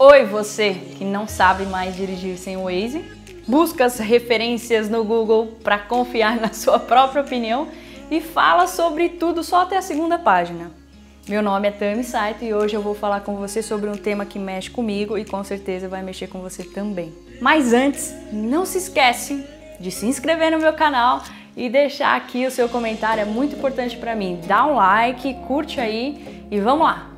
[0.00, 3.04] Oi, você que não sabe mais dirigir sem o Waze,
[3.48, 7.66] busca as referências no Google para confiar na sua própria opinião
[8.08, 10.70] e fala sobre tudo só até a segunda página.
[11.28, 14.24] Meu nome é Tami Saito e hoje eu vou falar com você sobre um tema
[14.24, 17.12] que mexe comigo e com certeza vai mexer com você também.
[17.40, 19.44] Mas antes, não se esquece
[19.80, 21.24] de se inscrever no meu canal
[21.56, 24.40] e deixar aqui o seu comentário, é muito importante para mim.
[24.46, 27.17] Dá um like, curte aí e vamos lá!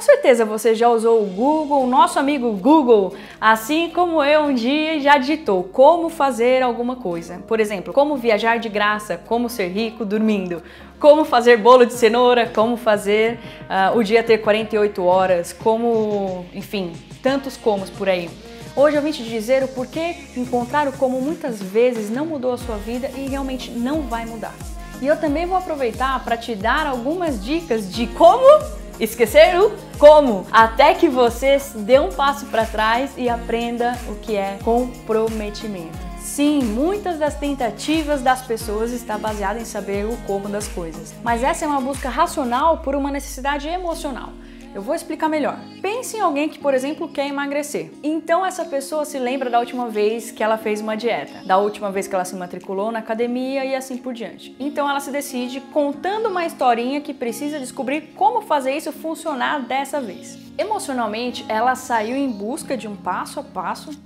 [0.00, 5.18] Certeza você já usou o Google, nosso amigo Google, assim como eu um dia já
[5.18, 7.42] digitou como fazer alguma coisa.
[7.46, 10.62] Por exemplo, como viajar de graça, como ser rico dormindo,
[10.98, 13.38] como fazer bolo de cenoura, como fazer
[13.68, 18.30] uh, o dia ter 48 horas, como, enfim, tantos comos por aí.
[18.76, 22.58] Hoje eu vim te dizer o porquê encontrar o como muitas vezes não mudou a
[22.58, 24.54] sua vida e realmente não vai mudar.
[25.00, 28.64] E eu também vou aproveitar para te dar algumas dicas de como
[28.98, 34.36] esquecer o como, até que você dê um passo para trás e aprenda o que
[34.36, 35.98] é comprometimento.
[36.18, 41.42] Sim, muitas das tentativas das pessoas está baseada em saber o como das coisas, mas
[41.42, 44.30] essa é uma busca racional por uma necessidade emocional.
[44.74, 45.56] Eu vou explicar melhor.
[46.04, 47.90] Pense em alguém que, por exemplo, quer emagrecer.
[48.02, 51.90] Então essa pessoa se lembra da última vez que ela fez uma dieta, da última
[51.90, 54.54] vez que ela se matriculou na academia e assim por diante.
[54.60, 59.98] Então ela se decide contando uma historinha que precisa descobrir como fazer isso funcionar dessa
[59.98, 60.38] vez.
[60.58, 63.98] Emocionalmente, ela saiu em busca de um passo a passo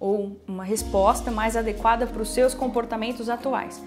[0.00, 3.80] ou uma resposta mais adequada para os seus comportamentos atuais.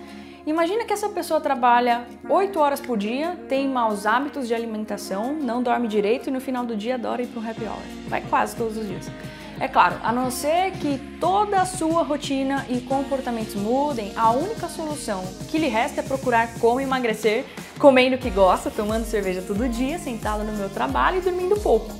[0.48, 5.62] Imagina que essa pessoa trabalha 8 horas por dia, tem maus hábitos de alimentação, não
[5.62, 7.81] dorme direito e no final do dia adora ir para happy hour.
[8.08, 9.12] Vai quase todos os dias.
[9.59, 14.70] É claro, a não ser que toda a sua rotina e comportamentos mudem, a única
[14.70, 17.44] solução que lhe resta é procurar como emagrecer,
[17.78, 21.92] comendo o que gosta, tomando cerveja todo dia, sentado no meu trabalho e dormindo pouco.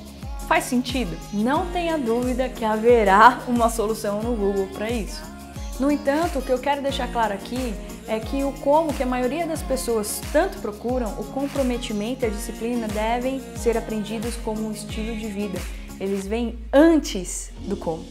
[0.48, 1.18] Faz sentido?
[1.34, 5.22] Não tenha dúvida que haverá uma solução no Google para isso.
[5.82, 7.76] No entanto, o que eu quero deixar claro aqui
[8.08, 12.30] é que o como que a maioria das pessoas tanto procuram, o comprometimento e a
[12.30, 15.60] disciplina devem ser aprendidos como um estilo de vida.
[16.00, 18.06] Eles vêm antes do como.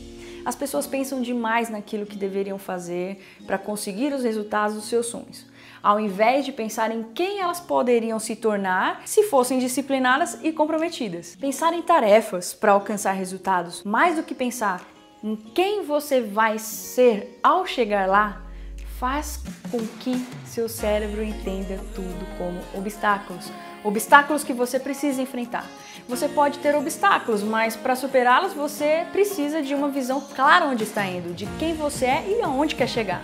[0.44, 5.44] As pessoas pensam demais naquilo que deveriam fazer para conseguir os resultados dos seus sonhos,
[5.82, 11.34] ao invés de pensar em quem elas poderiam se tornar se fossem disciplinadas e comprometidas.
[11.34, 14.86] Pensar em tarefas para alcançar resultados, mais do que pensar
[15.24, 18.45] em quem você vai ser ao chegar lá,
[18.98, 19.40] faz
[19.70, 23.50] com que seu cérebro entenda tudo como obstáculos.
[23.84, 25.66] Obstáculos que você precisa enfrentar.
[26.08, 31.06] Você pode ter obstáculos, mas para superá-los você precisa de uma visão clara onde está
[31.06, 33.22] indo, de quem você é e aonde quer chegar.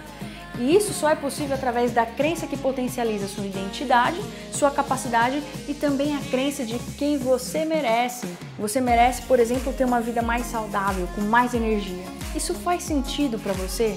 [0.58, 4.20] E isso só é possível através da crença que potencializa sua identidade,
[4.52, 8.26] sua capacidade e também a crença de quem você merece.
[8.58, 12.04] Você merece, por exemplo, ter uma vida mais saudável, com mais energia.
[12.36, 13.96] Isso faz sentido para você?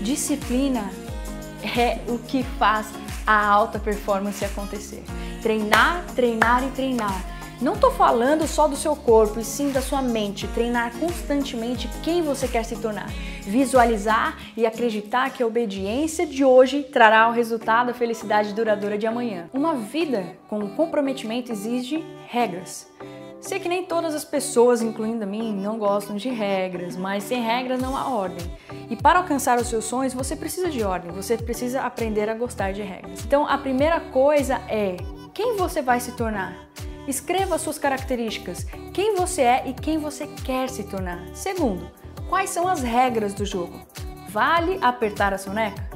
[0.00, 0.90] Disciplina
[1.62, 2.88] é o que faz
[3.26, 5.02] a alta performance acontecer.
[5.42, 10.02] Treinar, treinar e treinar não estou falando só do seu corpo, e sim da sua
[10.02, 10.46] mente.
[10.48, 13.08] Treinar constantemente quem você quer se tornar.
[13.42, 19.06] Visualizar e acreditar que a obediência de hoje trará o resultado a felicidade duradoura de
[19.06, 19.48] amanhã.
[19.54, 22.90] Uma vida com comprometimento exige regras.
[23.46, 27.40] Sei que nem todas as pessoas, incluindo a mim, não gostam de regras, mas sem
[27.40, 28.44] regras não há ordem.
[28.90, 32.72] E para alcançar os seus sonhos, você precisa de ordem, você precisa aprender a gostar
[32.72, 33.24] de regras.
[33.24, 34.96] Então, a primeira coisa é
[35.32, 36.56] quem você vai se tornar.
[37.06, 41.24] Escreva suas características, quem você é e quem você quer se tornar.
[41.32, 41.88] Segundo,
[42.28, 43.78] quais são as regras do jogo?
[44.28, 45.88] Vale apertar a soneca?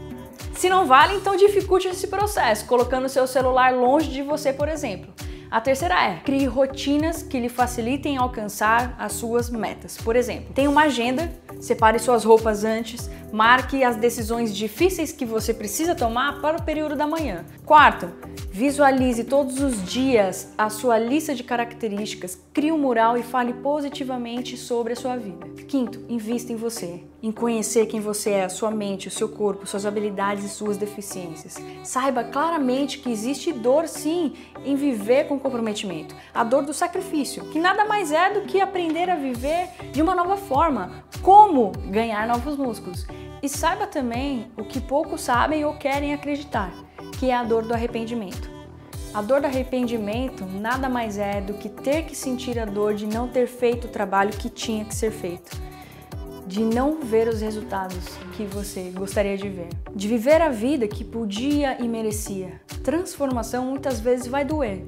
[0.55, 5.13] Se não vale, então dificulte esse processo, colocando seu celular longe de você, por exemplo.
[5.51, 9.97] A terceira é: crie rotinas que lhe facilitem alcançar as suas metas.
[9.99, 15.53] Por exemplo, tenha uma agenda, separe suas roupas antes, marque as decisões difíceis que você
[15.53, 17.45] precisa tomar para o período da manhã.
[17.65, 18.13] Quarto,
[18.53, 24.57] Visualize todos os dias a sua lista de características, crie um mural e fale positivamente
[24.57, 25.47] sobre a sua vida.
[25.69, 29.85] Quinto, invista em você, em conhecer quem você é, sua mente, o seu corpo, suas
[29.85, 31.57] habilidades e suas deficiências.
[31.85, 34.35] Saiba claramente que existe dor sim
[34.65, 39.11] em viver com comprometimento, a dor do sacrifício, que nada mais é do que aprender
[39.11, 43.07] a viver de uma nova forma, como ganhar novos músculos.
[43.43, 46.73] E saiba também o que poucos sabem ou querem acreditar
[47.21, 48.51] que é a dor do arrependimento.
[49.13, 53.07] A dor do arrependimento nada mais é do que ter que sentir a dor de
[53.07, 55.60] não ter feito o trabalho que tinha que ser feito.
[56.51, 57.97] De não ver os resultados
[58.37, 62.61] que você gostaria de ver, de viver a vida que podia e merecia.
[62.83, 64.85] Transformação muitas vezes vai doer,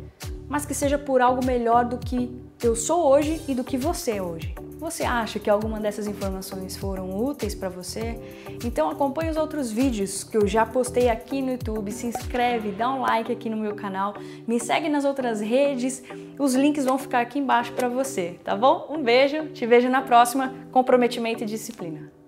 [0.49, 4.17] mas que seja por algo melhor do que eu sou hoje e do que você
[4.17, 4.53] é hoje.
[4.83, 8.19] Você acha que alguma dessas informações foram úteis para você?
[8.65, 12.93] Então acompanhe os outros vídeos que eu já postei aqui no YouTube, se inscreve, dá
[12.93, 14.13] um like aqui no meu canal,
[14.45, 16.03] me segue nas outras redes,
[16.37, 18.89] os links vão ficar aqui embaixo para você, tá bom?
[18.91, 22.22] Um beijo, te vejo na próxima, comprometimento e disciplina.